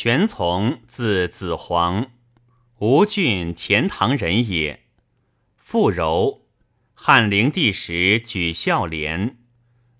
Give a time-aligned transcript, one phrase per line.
[0.00, 2.12] 权从字子黄，
[2.78, 4.84] 吴郡钱塘人也。
[5.56, 6.46] 傅柔，
[6.94, 9.38] 汉灵帝时举孝廉，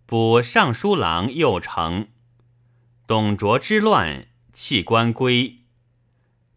[0.07, 2.07] 补尚书郎右丞。
[3.09, 5.64] 董卓之乱，弃官归。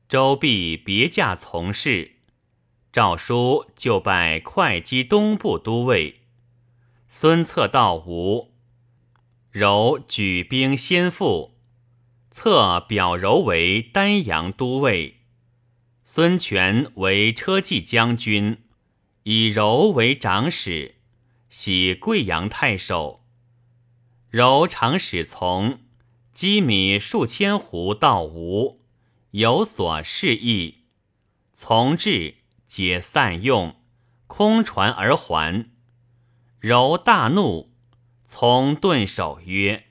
[0.07, 2.17] 周必别驾从事，
[2.93, 6.21] 诏书就拜会稽东部都尉。
[7.09, 8.53] 孙策到吴，
[9.49, 11.50] 柔举兵先赴。
[12.31, 15.19] 策表柔为丹阳都尉，
[16.05, 18.63] 孙权为车骑将军，
[19.23, 20.95] 以柔为长史，
[21.49, 23.25] 徙贵阳太守。
[24.29, 25.81] 柔常使从
[26.31, 28.79] 积米数千斛到吴，
[29.31, 30.85] 有所示意。
[31.53, 33.75] 从至，皆散用，
[34.27, 35.69] 空船而还。
[36.59, 37.73] 柔大怒，
[38.25, 39.90] 从顿首曰。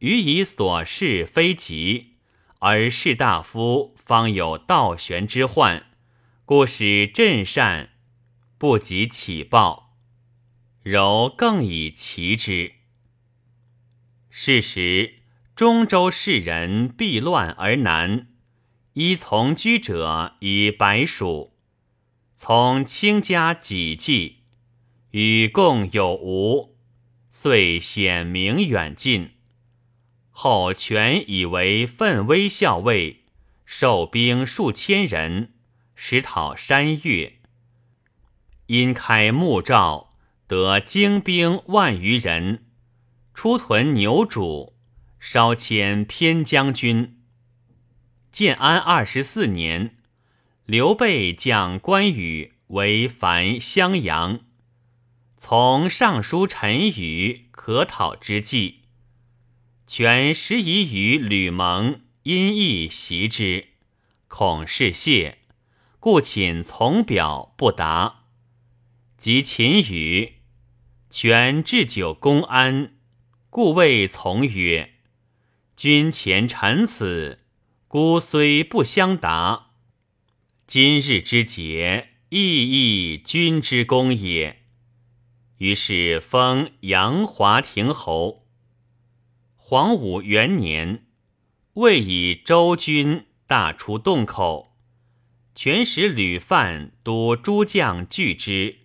[0.00, 2.16] 予以所事非急，
[2.58, 5.86] 而士大夫方有倒悬之患，
[6.44, 7.90] 故使镇善，
[8.58, 9.96] 不及起报。
[10.82, 12.72] 柔更以其之。
[14.30, 15.16] 是时
[15.54, 18.28] 中州士人避乱而难，
[18.94, 21.58] 依从居者以百属，
[22.36, 24.44] 从卿家己计，
[25.10, 26.78] 与共有无，
[27.28, 29.32] 遂显明远近。
[30.42, 33.24] 后权以为奋威校尉，
[33.66, 35.52] 受兵数千人，
[35.94, 37.34] 实讨山岳。
[38.68, 40.14] 因开募诏，
[40.46, 42.64] 得精兵万余人，
[43.34, 44.72] 出屯牛渚，
[45.18, 47.18] 稍迁偏将军。
[48.32, 49.98] 建安二十四年，
[50.64, 54.40] 刘备将关羽为樊襄阳，
[55.36, 58.79] 从尚书陈馀可讨之计。
[59.92, 63.70] 权时疑与吕蒙，因意袭之，
[64.28, 65.38] 恐是谢，
[65.98, 68.26] 故请从表不答。
[69.18, 70.34] 及秦羽，
[71.10, 72.92] 权置酒公安，
[73.50, 74.92] 故谓从曰
[75.74, 77.40] ：“君前臣此，
[77.88, 79.72] 孤虽不相答，
[80.68, 84.62] 今日之节，亦亦君之功也。”
[85.58, 88.46] 于是封阳华亭侯。
[89.70, 91.06] 黄武元年，
[91.74, 94.74] 魏以周军大出洞口，
[95.54, 98.78] 全使吕范督诸将拒之，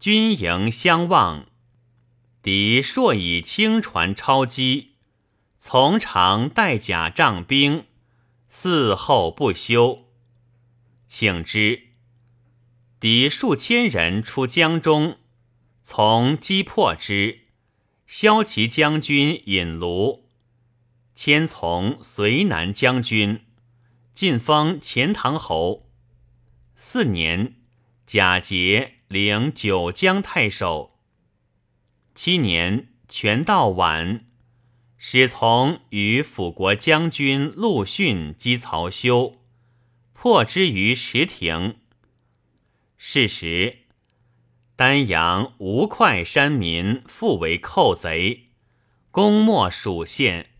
[0.00, 1.46] 军营相望。
[2.42, 4.96] 敌朔以轻船超击，
[5.60, 7.84] 从长带甲仗兵，
[8.48, 10.06] 四后不休。
[11.06, 11.82] 请之，
[12.98, 15.18] 敌数千人出江中，
[15.84, 17.39] 从击破之。
[18.12, 20.28] 骁骑将军尹卢，
[21.14, 23.46] 迁从绥南将军，
[24.12, 25.88] 晋封钱塘侯。
[26.74, 27.54] 四年，
[28.06, 30.98] 贾节领九江太守。
[32.12, 34.26] 七年，权道晚，
[34.98, 39.36] 使从与辅国将军陆逊击曹休，
[40.12, 41.76] 破之于石亭。
[42.98, 43.79] 是时。
[44.80, 48.46] 丹阳吴会山民复为寇贼，
[49.10, 50.52] 攻没蜀县，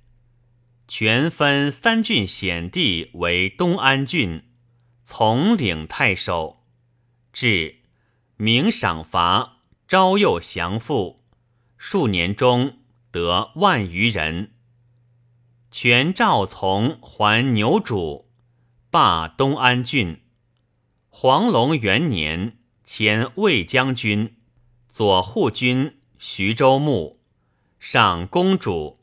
[0.87, 4.43] 全分三郡险地为东安郡，
[5.05, 6.67] 从领太守。
[7.33, 7.77] 至，
[8.37, 11.25] 明赏罚，招诱降附，
[11.79, 12.77] 数年中
[13.11, 14.51] 得万余人。
[15.71, 18.27] 全赵从还牛渚，
[18.91, 20.21] 罢东安郡。
[21.09, 22.59] 黄龙元年。
[22.93, 24.35] 前魏将军、
[24.89, 27.21] 左护军徐州牧，
[27.79, 28.99] 上公主。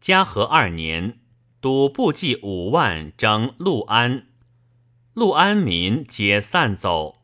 [0.00, 1.18] 嘉禾二年，
[1.60, 4.28] 都部骑五万征陆安，
[5.12, 7.20] 陆安民皆散走，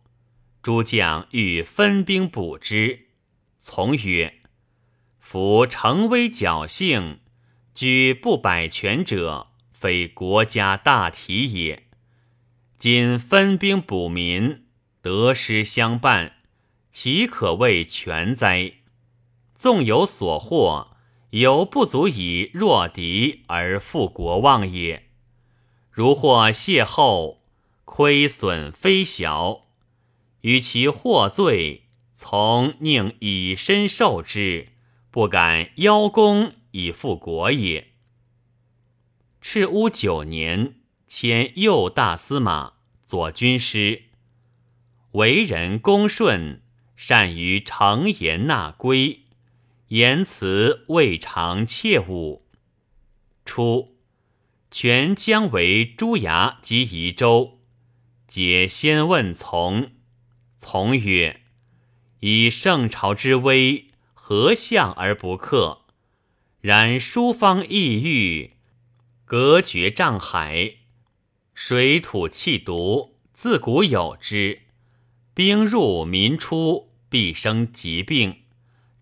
[0.60, 3.06] 诸将欲分兵补之，
[3.60, 4.40] 从曰
[5.20, 7.20] ：“夫成威侥幸，
[7.76, 11.84] 居不百全者，非国家大体也。
[12.76, 14.58] 今分兵补民。”
[15.02, 16.36] 得失相伴，
[16.92, 18.74] 岂可谓全哉？
[19.56, 20.96] 纵有所获，
[21.30, 25.08] 犹不足以弱敌而复国望也。
[25.90, 27.38] 如或邂逅，
[27.84, 29.66] 亏损非小。
[30.42, 34.68] 与其获罪，从宁以身受之，
[35.10, 37.88] 不敢邀功以复国也。
[39.40, 40.76] 赤乌九年，
[41.08, 44.04] 迁右大司马、左军师。
[45.12, 46.62] 为人恭顺，
[46.96, 49.24] 善于承言纳规，
[49.88, 52.46] 言辞未尝切误。
[53.44, 53.98] 初，
[54.70, 57.60] 权将为朱牙及夷州。
[58.26, 59.90] 解先问从，
[60.58, 61.42] 从曰
[62.20, 65.82] ：“以圣朝之威，何相而不克？
[66.62, 68.52] 然书方异域，
[69.26, 70.76] 隔绝障海，
[71.52, 74.61] 水土气毒，自古有之。
[75.34, 78.42] 兵入民出，必生疾病，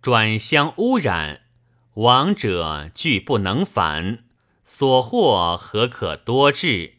[0.00, 1.42] 转相污染，
[1.94, 4.24] 亡者俱不能返，
[4.64, 6.94] 所获何可多至？”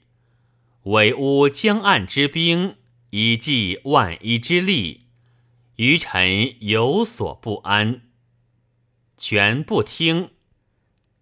[0.83, 2.75] 委乌江岸之兵，
[3.11, 5.05] 以济万一之力，
[5.75, 8.01] 余臣有所不安。
[9.17, 10.31] 权不听，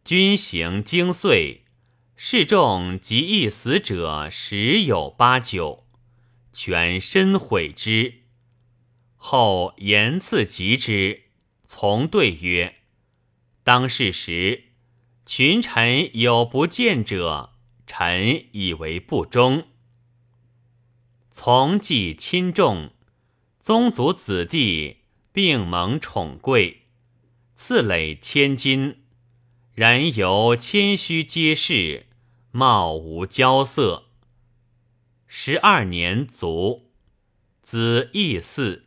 [0.06, 1.64] 军行精遂，
[2.16, 5.86] 士众及一死者十有八九。
[6.52, 8.24] 权深悔之，
[9.16, 11.24] 后言赐疾之。
[11.66, 12.78] 从对曰
[13.64, 14.66] ：“当世时，
[15.26, 17.54] 群臣有不见者。”
[17.92, 19.68] 臣以为不忠。
[21.32, 22.92] 从既亲重，
[23.60, 24.98] 宗族子弟
[25.32, 26.84] 并蒙宠贵，
[27.56, 29.06] 赐累千金。
[29.74, 32.06] 然由谦虚皆是，
[32.52, 34.09] 貌无骄色。
[35.32, 36.90] 十二年卒，
[37.62, 38.86] 子义嗣。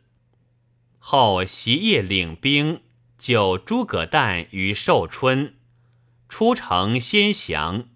[0.99, 2.81] 后袭业领兵
[3.17, 5.55] 救诸葛诞于寿春，
[6.27, 7.87] 出城先降。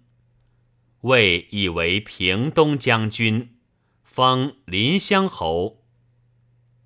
[1.02, 3.54] 魏以为平东将军，
[4.02, 5.84] 封临湘侯。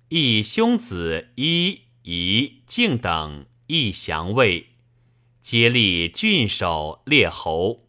[0.09, 4.67] 义兄子伊、仪、敬等亦降魏，
[5.41, 7.82] 皆立郡守列侯。